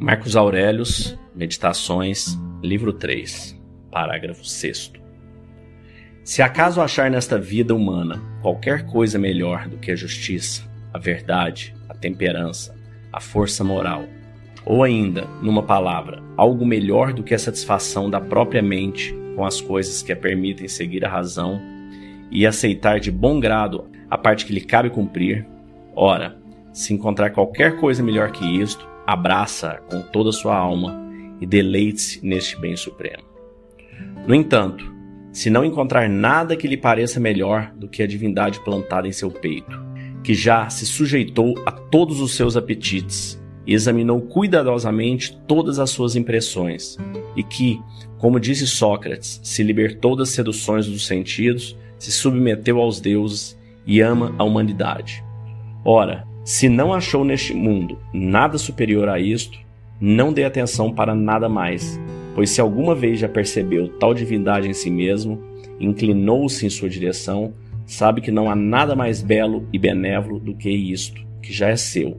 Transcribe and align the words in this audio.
Marcos 0.00 0.36
Aurelius, 0.36 1.18
Meditações, 1.34 2.38
livro 2.62 2.92
3, 2.92 3.60
parágrafo 3.90 4.44
6. 4.44 4.92
Se 6.22 6.40
acaso 6.40 6.80
achar 6.80 7.10
nesta 7.10 7.36
vida 7.36 7.74
humana 7.74 8.22
qualquer 8.40 8.86
coisa 8.86 9.18
melhor 9.18 9.66
do 9.66 9.76
que 9.76 9.90
a 9.90 9.96
justiça, 9.96 10.62
a 10.94 10.98
verdade, 10.98 11.74
a 11.88 11.94
temperança, 11.94 12.76
a 13.12 13.20
força 13.20 13.64
moral, 13.64 14.04
ou 14.64 14.84
ainda, 14.84 15.26
numa 15.42 15.64
palavra, 15.64 16.22
algo 16.36 16.64
melhor 16.64 17.12
do 17.12 17.24
que 17.24 17.34
a 17.34 17.38
satisfação 17.38 18.08
da 18.08 18.20
própria 18.20 18.62
mente 18.62 19.12
com 19.34 19.44
as 19.44 19.60
coisas 19.60 20.00
que 20.00 20.12
a 20.12 20.16
permitem 20.16 20.68
seguir 20.68 21.04
a 21.04 21.10
razão 21.10 21.60
e 22.30 22.46
aceitar 22.46 23.00
de 23.00 23.10
bom 23.10 23.40
grado 23.40 23.90
a 24.08 24.16
parte 24.16 24.46
que 24.46 24.52
lhe 24.52 24.60
cabe 24.60 24.90
cumprir, 24.90 25.44
ora, 25.92 26.38
se 26.72 26.94
encontrar 26.94 27.30
qualquer 27.30 27.74
coisa 27.78 28.00
melhor 28.00 28.30
que 28.30 28.44
isto, 28.44 28.88
abraça 29.08 29.80
com 29.90 30.02
toda 30.02 30.28
a 30.28 30.32
sua 30.34 30.54
alma 30.54 31.00
e 31.40 31.46
deleite-se 31.46 32.22
neste 32.22 32.60
bem 32.60 32.76
supremo. 32.76 33.22
No 34.26 34.34
entanto, 34.34 34.84
se 35.32 35.48
não 35.48 35.64
encontrar 35.64 36.10
nada 36.10 36.54
que 36.54 36.68
lhe 36.68 36.76
pareça 36.76 37.18
melhor 37.18 37.72
do 37.74 37.88
que 37.88 38.02
a 38.02 38.06
divindade 38.06 38.60
plantada 38.60 39.08
em 39.08 39.12
seu 39.12 39.30
peito, 39.30 39.80
que 40.22 40.34
já 40.34 40.68
se 40.68 40.84
sujeitou 40.84 41.54
a 41.64 41.72
todos 41.72 42.20
os 42.20 42.34
seus 42.34 42.54
apetites 42.54 43.42
e 43.66 43.72
examinou 43.72 44.20
cuidadosamente 44.20 45.40
todas 45.48 45.78
as 45.78 45.88
suas 45.88 46.14
impressões, 46.14 46.98
e 47.34 47.42
que, 47.42 47.80
como 48.18 48.38
disse 48.38 48.66
Sócrates, 48.66 49.40
se 49.42 49.62
libertou 49.62 50.16
das 50.16 50.28
seduções 50.28 50.86
dos 50.86 51.06
sentidos, 51.06 51.74
se 51.98 52.12
submeteu 52.12 52.78
aos 52.78 53.00
deuses 53.00 53.58
e 53.86 54.02
ama 54.02 54.34
a 54.36 54.44
humanidade. 54.44 55.24
Ora, 55.82 56.27
se 56.48 56.66
não 56.66 56.94
achou 56.94 57.26
neste 57.26 57.52
mundo 57.52 57.98
nada 58.10 58.56
superior 58.56 59.06
a 59.10 59.20
isto, 59.20 59.58
não 60.00 60.32
dê 60.32 60.44
atenção 60.44 60.90
para 60.90 61.14
nada 61.14 61.46
mais, 61.46 62.00
pois 62.34 62.48
se 62.48 62.58
alguma 62.58 62.94
vez 62.94 63.18
já 63.18 63.28
percebeu 63.28 63.86
tal 63.98 64.14
divindade 64.14 64.66
em 64.66 64.72
si 64.72 64.90
mesmo, 64.90 65.42
inclinou-se 65.78 66.64
em 66.64 66.70
sua 66.70 66.88
direção, 66.88 67.52
sabe 67.84 68.22
que 68.22 68.30
não 68.30 68.50
há 68.50 68.56
nada 68.56 68.96
mais 68.96 69.20
belo 69.20 69.68
e 69.74 69.78
benévolo 69.78 70.40
do 70.40 70.54
que 70.54 70.70
isto, 70.70 71.22
que 71.42 71.52
já 71.52 71.68
é 71.68 71.76
seu 71.76 72.16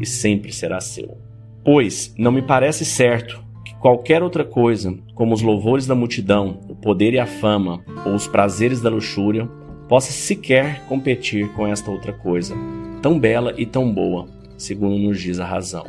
e 0.00 0.06
sempre 0.06 0.52
será 0.52 0.78
seu. 0.78 1.18
Pois 1.64 2.14
não 2.16 2.30
me 2.30 2.42
parece 2.42 2.84
certo 2.84 3.42
que 3.64 3.74
qualquer 3.74 4.22
outra 4.22 4.44
coisa, 4.44 4.96
como 5.12 5.34
os 5.34 5.42
louvores 5.42 5.88
da 5.88 5.94
multidão, 5.96 6.60
o 6.68 6.76
poder 6.76 7.14
e 7.14 7.18
a 7.18 7.26
fama, 7.26 7.82
ou 8.06 8.14
os 8.14 8.28
prazeres 8.28 8.80
da 8.80 8.88
luxúria, 8.88 9.48
possa 9.88 10.12
sequer 10.12 10.84
competir 10.86 11.48
com 11.54 11.66
esta 11.66 11.90
outra 11.90 12.12
coisa, 12.12 12.54
tão 13.02 13.18
bela 13.18 13.52
e 13.58 13.66
tão 13.66 13.92
boa, 13.92 14.28
segundo 14.56 14.96
nos 14.96 15.20
diz 15.20 15.40
a 15.40 15.44
razão. 15.44 15.86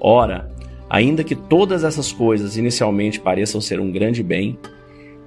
Ora, 0.00 0.48
ainda 0.88 1.24
que 1.24 1.34
todas 1.34 1.82
essas 1.82 2.12
coisas 2.12 2.56
inicialmente 2.56 3.18
pareçam 3.18 3.60
ser 3.60 3.80
um 3.80 3.90
grande 3.90 4.22
bem, 4.22 4.56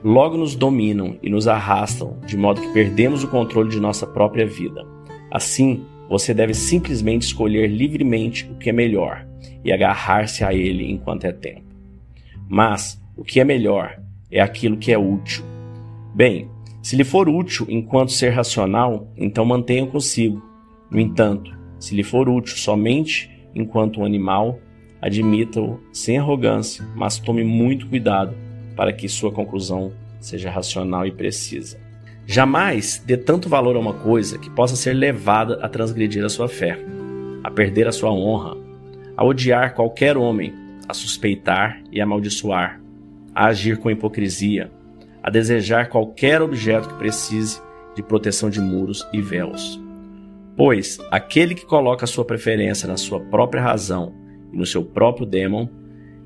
logo 0.02 0.38
nos 0.38 0.56
dominam 0.56 1.18
e 1.22 1.30
nos 1.30 1.48
arrastam, 1.48 2.18
de 2.26 2.38
modo 2.38 2.62
que 2.62 2.74
perdemos 2.74 3.24
o 3.24 3.28
controle 3.28 3.70
de 3.70 3.80
nossa 3.80 4.08
própria 4.08 4.48
vida. 4.48 4.86
Assim, 5.30 5.84
você 6.10 6.34
deve 6.34 6.54
simplesmente 6.54 7.24
escolher 7.24 7.68
livremente 7.68 8.50
o 8.50 8.56
que 8.56 8.70
é 8.70 8.74
melhor 8.74 9.28
e 9.64 9.72
agarrar-se 9.72 10.44
a 10.44 10.54
ele 10.54 10.90
enquanto 10.90 11.26
é 11.26 11.32
tempo. 11.32 11.64
Mas 12.50 13.02
o 13.18 13.24
que 13.24 13.40
é 13.40 13.44
melhor 13.44 14.00
é 14.32 14.40
aquilo 14.40 14.78
que 14.78 14.92
é 14.92 14.98
útil. 14.98 15.44
Bem, 16.16 16.50
se 16.82 16.96
lhe 16.96 17.04
for 17.04 17.30
útil 17.30 17.66
enquanto 17.70 18.12
ser 18.12 18.30
racional, 18.30 19.08
então 19.16 19.46
mantenha 19.46 19.86
consigo, 19.86 20.42
no 20.92 21.00
entanto, 21.00 21.58
se 21.80 21.96
lhe 21.96 22.04
for 22.04 22.28
útil 22.28 22.58
somente 22.58 23.32
enquanto 23.56 24.02
um 24.02 24.06
animal, 24.06 24.60
admita-o 25.02 25.80
sem 25.94 26.18
arrogância, 26.18 26.86
mas 26.94 27.18
tome 27.18 27.44
muito 27.46 27.88
cuidado 27.88 28.36
para 28.76 28.92
que 28.92 29.08
sua 29.08 29.32
conclusão 29.32 29.94
seja 30.20 30.52
racional 30.52 31.08
e 31.08 31.12
precisa. 31.12 31.80
Jamais 32.28 33.02
dê 33.06 33.18
tanto 33.18 33.50
valor 33.50 33.76
a 33.76 33.80
uma 33.80 33.94
coisa 33.94 34.38
que 34.38 34.50
possa 34.50 34.76
ser 34.76 34.94
levada 34.94 35.60
a 35.62 35.70
transgredir 35.70 36.24
a 36.24 36.30
sua 36.30 36.48
fé, 36.48 36.78
a 37.44 37.50
perder 37.50 37.88
a 37.88 37.92
sua 37.92 38.12
honra, 38.12 38.56
a 39.16 39.24
odiar 39.24 39.74
qualquer 39.74 40.18
homem, 40.18 40.54
a 40.88 40.94
suspeitar 40.94 41.82
e 41.92 42.02
amaldiçoar, 42.02 42.82
a 43.34 43.48
agir 43.48 43.78
com 43.78 43.90
hipocrisia, 43.90 44.70
a 45.24 45.30
desejar 45.30 45.90
qualquer 45.90 46.42
objeto 46.42 46.90
que 46.90 46.96
precise 46.96 47.62
de 47.96 48.04
proteção 48.04 48.50
de 48.50 48.60
muros 48.60 49.08
e 49.12 49.22
véus. 49.22 49.80
Pois 50.56 51.00
aquele 51.10 51.56
que 51.56 51.66
coloca 51.66 52.06
sua 52.06 52.26
preferência 52.26 52.88
na 52.88 52.98
sua 52.98 53.20
própria 53.20 53.62
razão 53.62 54.14
e 54.52 54.58
no 54.58 54.66
seu 54.66 54.84
próprio 54.84 55.26
dêmon, 55.26 55.68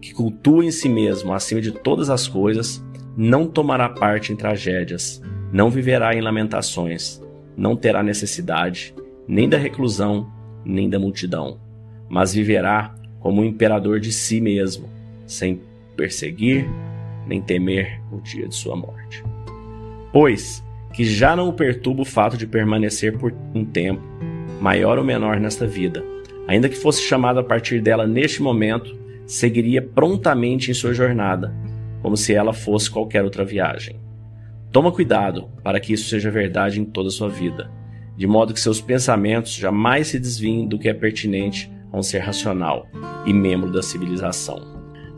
que 0.01 0.13
cultua 0.13 0.65
em 0.65 0.71
si 0.71 0.89
mesmo 0.89 1.33
acima 1.33 1.61
de 1.61 1.71
todas 1.71 2.09
as 2.09 2.27
coisas, 2.27 2.83
não 3.15 3.47
tomará 3.47 3.87
parte 3.89 4.33
em 4.33 4.35
tragédias, 4.35 5.21
não 5.51 5.69
viverá 5.69 6.13
em 6.13 6.21
lamentações, 6.21 7.21
não 7.55 7.75
terá 7.75 8.03
necessidade 8.03 8.93
nem 9.27 9.47
da 9.49 9.57
reclusão, 9.57 10.31
nem 10.63 10.89
da 10.89 10.99
multidão, 10.99 11.59
mas 12.09 12.33
viverá 12.33 12.93
como 13.19 13.41
um 13.41 13.45
imperador 13.45 13.99
de 13.99 14.11
si 14.11 14.39
mesmo, 14.39 14.89
sem 15.25 15.61
perseguir 15.95 16.67
nem 17.25 17.41
temer 17.41 18.01
o 18.11 18.21
dia 18.21 18.47
de 18.47 18.55
sua 18.55 18.75
morte. 18.75 19.23
Pois 20.11 20.63
que 20.95 21.03
já 21.03 21.35
não 21.35 21.49
o 21.49 21.53
perturba 21.53 22.03
o 22.03 22.05
fato 22.05 22.37
de 22.37 22.47
permanecer 22.47 23.17
por 23.17 23.33
um 23.53 23.65
tempo, 23.65 24.01
maior 24.61 24.97
ou 24.97 25.03
menor 25.03 25.37
nesta 25.41 25.67
vida. 25.67 26.01
Ainda 26.47 26.69
que 26.69 26.75
fosse 26.75 27.01
chamado 27.01 27.37
a 27.37 27.43
partir 27.43 27.81
dela 27.81 28.07
neste 28.07 28.41
momento, 28.41 28.97
seguiria 29.27 29.81
prontamente 29.81 30.71
em 30.71 30.73
sua 30.73 30.93
jornada, 30.93 31.53
como 32.01 32.15
se 32.15 32.33
ela 32.33 32.53
fosse 32.53 32.89
qualquer 32.89 33.25
outra 33.25 33.43
viagem. 33.43 33.99
Toma 34.71 34.89
cuidado 34.89 35.49
para 35.61 35.81
que 35.81 35.91
isso 35.91 36.07
seja 36.07 36.31
verdade 36.31 36.79
em 36.79 36.85
toda 36.85 37.09
a 37.09 37.11
sua 37.11 37.27
vida, 37.27 37.69
de 38.15 38.25
modo 38.25 38.53
que 38.53 38.59
seus 38.59 38.79
pensamentos 38.79 39.53
jamais 39.53 40.07
se 40.07 40.19
desviem 40.19 40.65
do 40.65 40.79
que 40.79 40.87
é 40.87 40.93
pertinente 40.93 41.69
a 41.91 41.97
um 41.97 42.03
ser 42.03 42.19
racional 42.19 42.87
e 43.25 43.33
membro 43.33 43.69
da 43.69 43.83
civilização. 43.83 44.61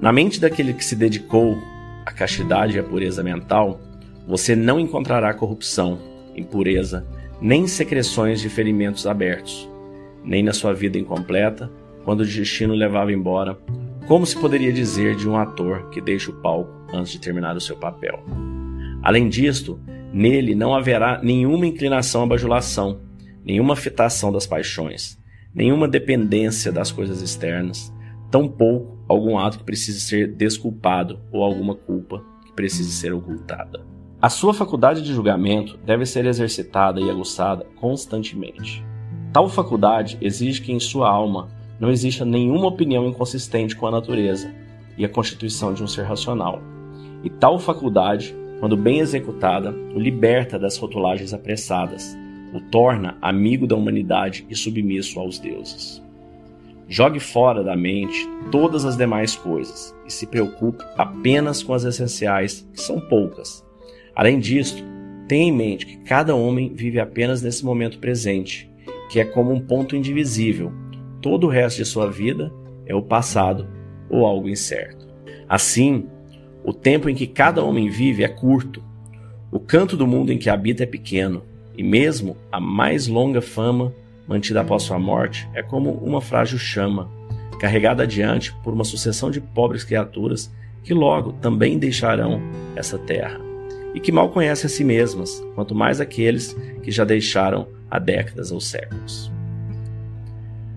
Na 0.01 0.11
mente 0.11 0.41
daquele 0.41 0.73
que 0.73 0.83
se 0.83 0.95
dedicou 0.95 1.55
à 2.03 2.11
castidade 2.11 2.77
e 2.77 2.79
à 2.79 2.83
pureza 2.83 3.21
mental, 3.21 3.79
você 4.27 4.57
não 4.57 4.77
encontrará 4.77 5.33
corrupção, 5.33 5.97
impureza, 6.35 7.07
nem 7.41 7.65
secreções 7.65 8.41
de 8.41 8.49
ferimentos 8.49 9.07
abertos, 9.07 9.69
nem 10.21 10.43
na 10.43 10.51
sua 10.51 10.73
vida 10.73 10.97
incompleta, 10.97 11.71
quando 12.03 12.21
o 12.21 12.25
destino 12.25 12.73
levava 12.73 13.13
embora, 13.13 13.57
como 14.05 14.25
se 14.25 14.37
poderia 14.37 14.71
dizer 14.71 15.16
de 15.16 15.29
um 15.29 15.37
ator 15.37 15.89
que 15.89 16.01
deixa 16.01 16.29
o 16.29 16.41
palco 16.41 16.71
antes 16.93 17.13
de 17.13 17.19
terminar 17.19 17.55
o 17.55 17.61
seu 17.61 17.77
papel. 17.77 18.21
Além 19.01 19.29
disto, 19.29 19.79
nele 20.11 20.53
não 20.53 20.75
haverá 20.75 21.21
nenhuma 21.23 21.66
inclinação 21.66 22.23
à 22.23 22.27
bajulação, 22.27 22.99
nenhuma 23.45 23.73
afetação 23.73 24.31
das 24.31 24.45
paixões, 24.45 25.17
nenhuma 25.53 25.87
dependência 25.87 26.71
das 26.71 26.91
coisas 26.91 27.21
externas, 27.21 27.93
tampouco 28.29 28.97
algum 29.07 29.37
ato 29.37 29.59
que 29.59 29.63
precise 29.63 30.01
ser 30.01 30.27
desculpado 30.33 31.19
ou 31.31 31.43
alguma 31.43 31.75
culpa 31.75 32.23
que 32.45 32.51
precise 32.51 32.91
ser 32.91 33.13
ocultada. 33.13 33.97
A 34.19 34.29
sua 34.29 34.51
faculdade 34.51 35.03
de 35.03 35.13
julgamento 35.13 35.78
deve 35.85 36.03
ser 36.03 36.25
exercitada 36.25 37.00
e 37.00 37.07
aguçada 37.07 37.67
constantemente. 37.75 38.83
Tal 39.31 39.47
faculdade 39.47 40.17
exige 40.19 40.59
que 40.59 40.72
em 40.72 40.79
sua 40.79 41.07
alma 41.07 41.50
não 41.79 41.91
exista 41.91 42.25
nenhuma 42.25 42.66
opinião 42.66 43.07
inconsistente 43.07 43.75
com 43.75 43.85
a 43.85 43.91
natureza 43.91 44.51
e 44.97 45.05
a 45.05 45.09
constituição 45.09 45.72
de 45.72 45.83
um 45.83 45.88
ser 45.88 46.01
racional. 46.01 46.59
E 47.23 47.29
tal 47.29 47.59
faculdade, 47.59 48.35
quando 48.59 48.75
bem 48.75 49.01
executada, 49.01 49.72
o 49.94 50.00
liberta 50.00 50.57
das 50.57 50.79
rotulagens 50.79 51.31
apressadas, 51.31 52.17
o 52.55 52.59
torna 52.72 53.19
amigo 53.22 53.67
da 53.67 53.75
humanidade 53.75 54.47
e 54.49 54.55
submisso 54.55 55.19
aos 55.19 55.38
deuses. 55.38 56.03
Jogue 56.90 57.19
fora 57.19 57.64
da 57.64 57.75
mente 57.75 58.28
todas 58.52 58.84
as 58.84 58.97
demais 58.97 59.35
coisas 59.35 59.93
e 60.08 60.11
se 60.11 60.25
preocupe 60.25 60.84
apenas 60.97 61.61
com 61.61 61.75
as 61.75 61.84
essenciais, 61.84 62.67
que 62.73 62.81
são 62.81 62.99
poucas, 62.99 63.66
Além 64.17 64.40
disto, 64.40 64.84
tenha 65.28 65.47
em 65.47 65.52
mente 65.52 65.85
que 65.85 65.97
cada 65.97 66.35
homem 66.35 66.73
vive 66.73 66.99
apenas 66.99 67.43
nesse 67.43 67.64
momento 67.64 67.99
presente, 67.99 68.67
que 69.11 69.19
é 69.19 69.23
como 69.23 69.53
um 69.53 69.59
ponto 69.59 69.96
indivisível. 69.96 70.72
Todo 71.22 71.46
o 71.46 71.49
resto 71.49 71.78
de 71.78 71.85
sua 71.85 72.09
vida 72.09 72.52
é 72.87 72.96
o 72.96 73.02
passado 73.03 73.67
ou 74.09 74.25
algo 74.25 74.49
incerto. 74.49 75.08
Assim, 75.47 76.08
o 76.66 76.73
tempo 76.73 77.08
em 77.08 77.14
que 77.14 77.28
cada 77.28 77.64
homem 77.64 77.90
vive 77.90 78.23
é 78.23 78.28
curto. 78.28 78.84
O 79.52 79.59
canto 79.59 79.96
do 79.96 80.08
mundo 80.08 80.34
em 80.34 80.40
que 80.40 80.49
habita 80.49 80.81
é 80.81 80.87
pequeno, 80.87 81.43
e 81.78 81.84
mesmo 81.84 82.35
a 82.52 82.59
mais 82.59 83.05
longa 83.05 83.40
fama 83.40 83.93
mantida 84.28 84.61
após 84.61 84.81
sua 84.81 84.97
morte 84.97 85.47
é 85.53 85.61
como 85.61 85.91
uma 85.91 86.22
frágil 86.22 86.58
chama, 86.58 87.08
carregada 87.59 88.02
adiante 88.02 88.52
por 88.64 88.73
uma 88.73 88.84
sucessão 88.84 89.29
de 89.29 89.40
pobres 89.40 89.84
criaturas 89.84 90.52
que 90.84 90.91
logo 90.91 91.34
também 91.34 91.78
deixarão 91.78 92.41
essa 92.75 92.97
terra 92.97 93.46
e 93.93 93.99
que 93.99 94.11
mal 94.11 94.29
conhecem 94.29 94.67
a 94.67 94.69
si 94.69 94.84
mesmas, 94.84 95.43
quanto 95.55 95.73
mais 95.73 95.99
aqueles 95.99 96.53
que 96.81 96.91
já 96.91 97.03
deixaram 97.03 97.67
há 97.89 97.99
décadas 97.99 98.51
ou 98.51 98.59
séculos. 98.59 99.31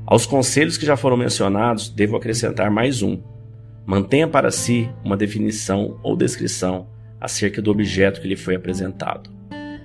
Aos 0.06 0.26
conselhos 0.26 0.76
que 0.76 0.86
já 0.86 0.96
foram 0.96 1.16
mencionados, 1.16 1.88
devo 1.88 2.16
acrescentar 2.16 2.70
mais 2.70 3.02
um. 3.02 3.20
Mantenha 3.86 4.26
para 4.26 4.50
si 4.50 4.90
uma 5.04 5.16
definição 5.16 5.98
ou 6.02 6.16
descrição 6.16 6.88
acerca 7.20 7.60
do 7.62 7.70
objeto 7.70 8.20
que 8.20 8.26
lhe 8.26 8.36
foi 8.36 8.54
apresentado, 8.56 9.30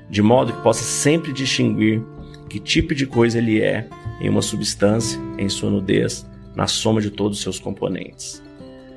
de 0.09 0.21
modo 0.21 0.53
que 0.53 0.61
possa 0.61 0.83
sempre 0.83 1.33
distinguir 1.33 2.01
que 2.49 2.59
tipo 2.59 2.95
de 2.95 3.05
coisa 3.05 3.37
ele 3.37 3.61
é 3.61 3.87
em 4.21 4.29
uma 4.29 4.41
substância, 4.41 5.19
em 5.37 5.49
sua 5.49 5.69
nudez, 5.69 6.27
na 6.55 6.67
soma 6.67 7.01
de 7.01 7.11
todos 7.11 7.37
os 7.37 7.43
seus 7.43 7.59
componentes. 7.59 8.41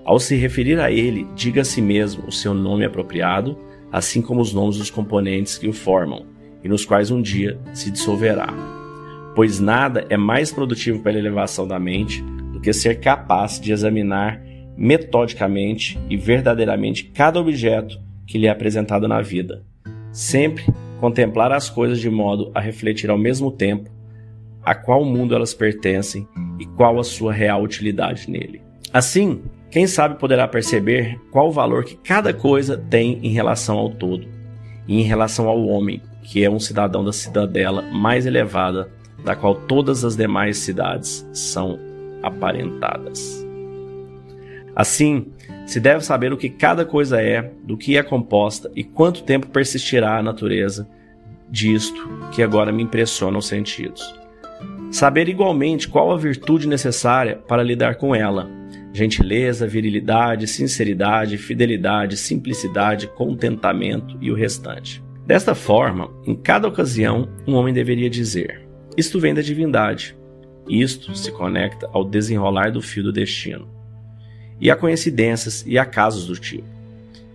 Ao 0.04 0.18
se 0.18 0.36
referir 0.36 0.80
a 0.80 0.90
ele, 0.90 1.26
diga 1.34 1.60
a 1.60 1.64
si 1.64 1.82
mesmo 1.82 2.24
o 2.26 2.32
seu 2.32 2.54
nome 2.54 2.84
apropriado, 2.84 3.58
assim 3.92 4.20
como 4.20 4.40
os 4.40 4.52
nomes 4.52 4.76
dos 4.76 4.90
componentes 4.90 5.58
que 5.58 5.68
o 5.68 5.72
formam 5.72 6.26
e 6.62 6.68
nos 6.68 6.84
quais 6.84 7.10
um 7.10 7.22
dia 7.22 7.58
se 7.72 7.90
dissolverá. 7.90 8.48
Pois 9.34 9.60
nada 9.60 10.06
é 10.10 10.16
mais 10.16 10.50
produtivo 10.52 11.00
para 11.00 11.12
a 11.12 11.18
elevação 11.18 11.66
da 11.66 11.78
mente 11.78 12.22
do 12.52 12.60
que 12.60 12.72
ser 12.72 13.00
capaz 13.00 13.60
de 13.60 13.72
examinar 13.72 14.42
metodicamente 14.76 15.98
e 16.08 16.16
verdadeiramente 16.16 17.04
cada 17.04 17.40
objeto 17.40 18.00
que 18.26 18.38
lhe 18.38 18.46
é 18.46 18.50
apresentado 18.50 19.08
na 19.08 19.20
vida. 19.20 19.64
Sempre 20.12 20.64
contemplar 21.00 21.52
as 21.52 21.70
coisas 21.70 22.00
de 22.00 22.10
modo 22.10 22.50
a 22.54 22.60
refletir 22.60 23.10
ao 23.10 23.18
mesmo 23.18 23.50
tempo 23.50 23.90
a 24.64 24.74
qual 24.74 25.04
mundo 25.04 25.34
elas 25.34 25.54
pertencem 25.54 26.28
e 26.58 26.66
qual 26.66 26.98
a 26.98 27.04
sua 27.04 27.32
real 27.32 27.62
utilidade 27.62 28.30
nele. 28.30 28.60
Assim, 28.92 29.40
quem 29.70 29.86
sabe 29.86 30.18
poderá 30.18 30.48
perceber 30.48 31.20
qual 31.30 31.48
o 31.48 31.52
valor 31.52 31.84
que 31.84 31.96
cada 31.96 32.32
coisa 32.32 32.76
tem 32.76 33.18
em 33.22 33.30
relação 33.30 33.76
ao 33.76 33.90
todo 33.90 34.26
e 34.86 35.00
em 35.00 35.04
relação 35.04 35.46
ao 35.48 35.66
homem, 35.66 36.00
que 36.22 36.42
é 36.42 36.50
um 36.50 36.58
cidadão 36.58 37.04
da 37.04 37.12
cidadela 37.12 37.82
mais 37.82 38.24
elevada, 38.24 38.90
da 39.22 39.36
qual 39.36 39.54
todas 39.54 40.04
as 40.04 40.16
demais 40.16 40.56
cidades 40.58 41.28
são 41.32 41.78
aparentadas. 42.22 43.46
Assim, 44.74 45.32
se 45.66 45.80
deve 45.80 46.04
saber 46.04 46.32
o 46.32 46.36
que 46.36 46.48
cada 46.48 46.84
coisa 46.84 47.20
é, 47.20 47.52
do 47.62 47.76
que 47.76 47.96
é 47.96 48.02
composta 48.02 48.70
e 48.74 48.82
quanto 48.82 49.24
tempo 49.24 49.48
persistirá 49.48 50.16
a 50.16 50.22
natureza 50.22 50.88
disto 51.50 52.08
que 52.32 52.42
agora 52.42 52.72
me 52.72 52.82
impressiona 52.82 53.36
os 53.36 53.46
sentidos. 53.46 54.02
Saber 54.90 55.28
igualmente 55.28 55.88
qual 55.88 56.10
a 56.12 56.16
virtude 56.16 56.66
necessária 56.66 57.36
para 57.36 57.62
lidar 57.62 57.96
com 57.96 58.14
ela: 58.14 58.48
gentileza, 58.98 59.66
virilidade, 59.66 60.48
sinceridade, 60.48 61.38
fidelidade, 61.38 62.16
simplicidade, 62.16 63.06
contentamento 63.06 64.18
e 64.20 64.30
o 64.30 64.34
restante. 64.34 65.02
Desta 65.24 65.54
forma, 65.54 66.10
em 66.26 66.34
cada 66.34 66.66
ocasião, 66.66 67.28
um 67.46 67.54
homem 67.54 67.72
deveria 67.72 68.10
dizer: 68.10 68.66
Isto 68.96 69.20
vem 69.20 69.32
da 69.32 69.40
divindade. 69.40 70.16
Isto 70.68 71.14
se 71.14 71.30
conecta 71.30 71.88
ao 71.92 72.04
desenrolar 72.04 72.72
do 72.72 72.82
fio 72.82 73.02
do 73.02 73.12
destino. 73.12 73.68
E 74.60 74.70
a 74.70 74.76
coincidências 74.76 75.64
e 75.66 75.78
a 75.78 75.84
casos 75.84 76.26
do 76.26 76.34
tipo. 76.34 76.66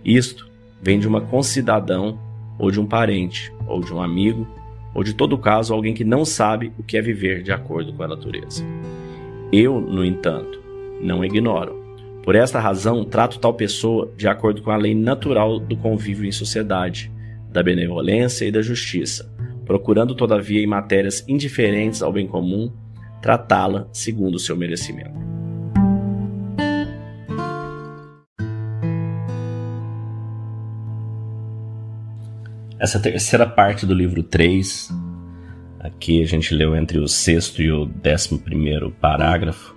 Isto 0.04 0.48
vem 0.82 1.00
de 1.00 1.08
uma 1.08 1.22
concidadão 1.22 2.18
ou 2.58 2.70
de 2.70 2.78
um 2.78 2.86
parente, 2.86 3.50
ou 3.66 3.80
de 3.80 3.92
um 3.92 4.00
amigo, 4.00 4.46
ou 4.94 5.02
de 5.02 5.14
todo 5.14 5.38
caso 5.38 5.74
alguém 5.74 5.94
que 5.94 6.04
não 6.04 6.24
sabe 6.24 6.72
o 6.78 6.82
que 6.82 6.96
é 6.96 7.02
viver 7.02 7.42
de 7.42 7.50
acordo 7.50 7.92
com 7.92 8.02
a 8.02 8.08
natureza. 8.08 8.62
Eu, 9.50 9.80
no 9.80 10.04
entanto, 10.04 10.63
não 11.04 11.24
ignoro. 11.24 11.84
Por 12.22 12.34
esta 12.34 12.58
razão, 12.58 13.04
trato 13.04 13.38
tal 13.38 13.52
pessoa 13.52 14.10
de 14.16 14.26
acordo 14.26 14.62
com 14.62 14.70
a 14.70 14.76
lei 14.76 14.94
natural 14.94 15.60
do 15.60 15.76
convívio 15.76 16.24
em 16.24 16.32
sociedade, 16.32 17.12
da 17.52 17.62
benevolência 17.62 18.46
e 18.46 18.50
da 18.50 18.62
justiça, 18.62 19.30
procurando, 19.66 20.14
todavia, 20.14 20.62
em 20.62 20.66
matérias 20.66 21.22
indiferentes 21.28 22.02
ao 22.02 22.12
bem 22.12 22.26
comum, 22.26 22.72
tratá-la 23.20 23.88
segundo 23.92 24.36
o 24.36 24.38
seu 24.38 24.56
merecimento. 24.56 25.22
Essa 32.78 33.00
terceira 33.00 33.46
parte 33.46 33.86
do 33.86 33.94
livro 33.94 34.22
3, 34.22 34.90
aqui 35.80 36.22
a 36.22 36.26
gente 36.26 36.54
leu 36.54 36.76
entre 36.76 36.98
o 36.98 37.08
sexto 37.08 37.62
e 37.62 37.70
o 37.70 37.86
décimo 37.86 38.38
primeiro 38.38 38.90
parágrafo, 38.90 39.74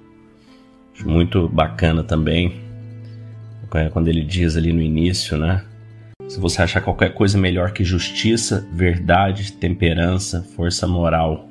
muito 1.06 1.48
bacana 1.48 2.04
também, 2.04 2.62
quando 3.92 4.08
ele 4.08 4.24
diz 4.24 4.56
ali 4.58 4.74
no 4.74 4.82
início, 4.82 5.38
né? 5.38 5.64
Se 6.28 6.40
você 6.40 6.62
achar 6.62 6.82
qualquer 6.82 7.14
coisa 7.14 7.38
melhor 7.38 7.72
que 7.72 7.84
justiça, 7.84 8.68
verdade, 8.74 9.54
temperança, 9.54 10.44
força 10.56 10.86
moral, 10.88 11.48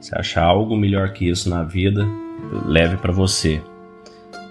se 0.00 0.16
achar 0.18 0.44
algo 0.44 0.76
melhor 0.76 1.12
que 1.12 1.28
isso 1.28 1.48
na 1.48 1.62
vida, 1.62 2.06
leve 2.66 2.96
para 2.96 3.12
você. 3.12 3.62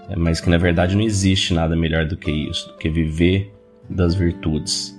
É, 0.07 0.15
mas 0.15 0.39
que 0.39 0.49
na 0.49 0.57
verdade 0.57 0.95
não 0.95 1.03
existe 1.03 1.53
nada 1.53 1.75
melhor 1.75 2.05
do 2.05 2.15
que 2.15 2.31
isso, 2.31 2.69
do 2.69 2.77
que 2.77 2.89
viver 2.89 3.53
das 3.89 4.15
virtudes. 4.15 4.97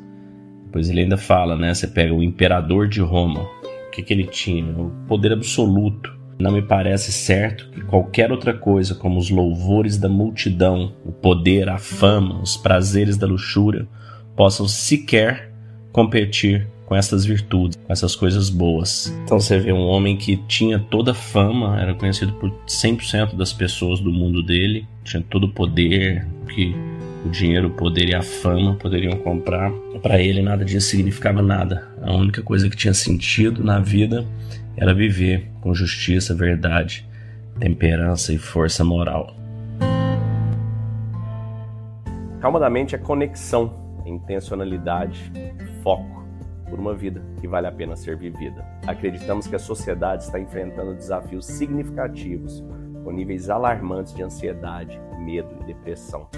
Pois 0.70 0.90
ele 0.90 1.00
ainda 1.00 1.16
fala, 1.16 1.56
né? 1.56 1.72
Você 1.72 1.86
pega 1.86 2.12
o 2.12 2.22
imperador 2.22 2.86
de 2.86 3.00
Roma, 3.00 3.42
o 3.42 3.90
que, 3.90 4.02
que 4.02 4.12
ele 4.12 4.26
tinha? 4.26 4.72
O 4.78 4.90
poder 5.08 5.32
absoluto. 5.32 6.19
Não 6.40 6.52
me 6.52 6.62
parece 6.62 7.12
certo 7.12 7.68
que 7.70 7.82
qualquer 7.82 8.32
outra 8.32 8.54
coisa, 8.54 8.94
como 8.94 9.18
os 9.18 9.28
louvores 9.28 9.98
da 9.98 10.08
multidão, 10.08 10.92
o 11.04 11.12
poder, 11.12 11.68
a 11.68 11.78
fama, 11.78 12.40
os 12.40 12.56
prazeres 12.56 13.18
da 13.18 13.26
luxúria, 13.26 13.86
possam 14.34 14.66
sequer 14.66 15.52
competir 15.92 16.66
com 16.86 16.96
essas 16.96 17.24
virtudes, 17.24 17.76
com 17.76 17.92
essas 17.92 18.16
coisas 18.16 18.48
boas. 18.48 19.14
Então 19.22 19.38
você 19.38 19.58
vê 19.58 19.72
um 19.72 19.86
homem 19.86 20.16
que 20.16 20.36
tinha 20.48 20.78
toda 20.78 21.12
a 21.12 21.14
fama, 21.14 21.80
era 21.80 21.94
conhecido 21.94 22.32
por 22.32 22.50
100% 22.66 23.36
das 23.36 23.52
pessoas 23.52 24.00
do 24.00 24.10
mundo 24.10 24.42
dele, 24.42 24.86
tinha 25.04 25.22
todo 25.22 25.44
o 25.44 25.52
poder, 25.52 26.26
que 26.48 26.74
o 27.24 27.28
dinheiro, 27.28 27.68
o 27.68 27.70
poder 27.70 28.08
e 28.08 28.14
a 28.14 28.22
fama 28.22 28.74
poderiam 28.74 29.16
comprar. 29.18 29.70
Para 30.02 30.20
ele, 30.20 30.42
nada 30.42 30.64
disso 30.64 30.88
significava 30.88 31.42
nada. 31.42 31.88
A 32.02 32.14
única 32.14 32.42
coisa 32.42 32.68
que 32.68 32.76
tinha 32.76 32.94
sentido 32.94 33.62
na 33.62 33.78
vida 33.78 34.26
era 34.76 34.94
viver 34.94 35.48
com 35.60 35.74
justiça, 35.74 36.34
verdade, 36.34 37.06
temperança 37.58 38.32
e 38.32 38.38
força 38.38 38.82
moral. 38.84 39.34
Calma 42.40 42.58
da 42.58 42.70
mente 42.70 42.94
é 42.94 42.98
conexão, 42.98 44.00
intencionalidade, 44.06 45.30
foco 45.82 46.24
por 46.70 46.78
uma 46.78 46.94
vida 46.94 47.22
que 47.40 47.48
vale 47.48 47.66
a 47.66 47.72
pena 47.72 47.96
ser 47.96 48.16
vivida. 48.16 48.64
Acreditamos 48.86 49.46
que 49.46 49.56
a 49.56 49.58
sociedade 49.58 50.24
está 50.24 50.40
enfrentando 50.40 50.94
desafios 50.94 51.44
significativos, 51.44 52.64
com 53.04 53.10
níveis 53.10 53.50
alarmantes 53.50 54.14
de 54.14 54.22
ansiedade, 54.22 54.98
medo 55.18 55.54
e 55.60 55.64
depressão. 55.64 56.28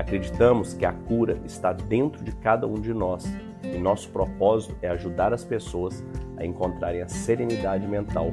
Acreditamos 0.00 0.72
que 0.72 0.86
a 0.86 0.94
cura 0.94 1.38
está 1.44 1.74
dentro 1.74 2.24
de 2.24 2.32
cada 2.32 2.66
um 2.66 2.80
de 2.80 2.94
nós 2.94 3.22
e 3.62 3.76
nosso 3.76 4.08
propósito 4.08 4.74
é 4.80 4.88
ajudar 4.88 5.34
as 5.34 5.44
pessoas 5.44 6.02
a 6.38 6.44
encontrarem 6.44 7.02
a 7.02 7.08
serenidade 7.08 7.86
mental 7.86 8.30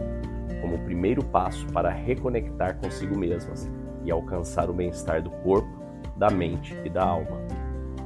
como 0.61 0.75
o 0.75 0.79
primeiro 0.85 1.21
passo 1.25 1.67
para 1.73 1.89
reconectar 1.89 2.77
consigo 2.77 3.17
mesmas 3.17 3.69
e 4.05 4.09
alcançar 4.09 4.69
o 4.69 4.73
bem-estar 4.73 5.21
do 5.21 5.29
corpo, 5.29 5.67
da 6.15 6.29
mente 6.29 6.73
e 6.85 6.89
da 6.89 7.03
alma. 7.03 7.37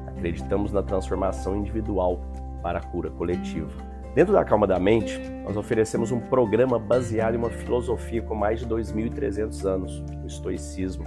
Acreditamos 0.08 0.72
na 0.72 0.82
transformação 0.82 1.56
individual 1.56 2.20
para 2.64 2.80
a 2.80 2.84
cura 2.84 3.12
coletiva. 3.12 3.78
Dentro 4.16 4.34
da 4.34 4.44
Calma 4.44 4.66
da 4.66 4.80
Mente, 4.80 5.20
nós 5.46 5.56
oferecemos 5.56 6.12
um 6.12 6.20
programa 6.20 6.80
baseado 6.80 7.36
em 7.36 7.38
uma 7.38 7.52
filosofia 7.52 8.24
com 8.24 8.34
mais 8.34 8.60
de 8.60 8.66
2.300 8.66 9.66
anos, 9.66 10.04
o 10.24 10.26
estoicismo 10.26 11.06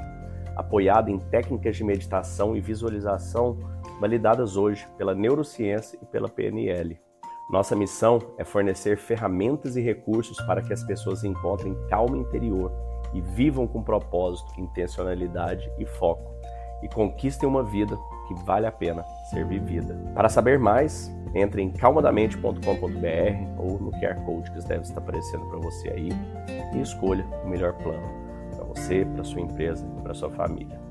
apoiado 0.56 1.10
em 1.10 1.18
técnicas 1.18 1.76
de 1.76 1.84
meditação 1.84 2.56
e 2.56 2.60
visualização 2.60 3.58
validadas 4.00 4.56
hoje 4.56 4.86
pela 4.96 5.14
neurociência 5.14 5.98
e 6.02 6.06
pela 6.06 6.28
PNL. 6.28 6.98
Nossa 7.50 7.76
missão 7.76 8.18
é 8.38 8.44
fornecer 8.44 8.96
ferramentas 8.96 9.76
e 9.76 9.80
recursos 9.80 10.40
para 10.46 10.62
que 10.62 10.72
as 10.72 10.82
pessoas 10.82 11.24
encontrem 11.24 11.76
calma 11.88 12.16
interior 12.16 12.72
e 13.12 13.20
vivam 13.20 13.66
com 13.66 13.82
propósito, 13.82 14.58
intencionalidade 14.58 15.70
e 15.78 15.84
foco 15.84 16.34
e 16.82 16.88
conquistem 16.88 17.48
uma 17.48 17.62
vida 17.62 17.96
que 18.26 18.34
vale 18.44 18.66
a 18.66 18.72
pena 18.72 19.04
ser 19.30 19.46
vivida. 19.46 19.94
Para 20.14 20.28
saber 20.28 20.58
mais, 20.58 21.14
entre 21.34 21.62
em 21.62 21.70
calmadamente.com.br 21.70 22.58
ou 23.58 23.78
no 23.78 23.90
QR 23.92 24.24
Code 24.24 24.50
que 24.50 24.66
deve 24.66 24.82
estar 24.82 25.00
aparecendo 25.00 25.46
para 25.46 25.58
você 25.58 25.90
aí 25.90 26.08
e 26.74 26.80
escolha 26.80 27.24
o 27.44 27.48
melhor 27.48 27.74
plano 27.74 28.23
você, 28.74 29.04
para 29.04 29.24
sua 29.24 29.40
empresa, 29.40 29.86
para 30.02 30.14
sua 30.14 30.30
família. 30.30 30.83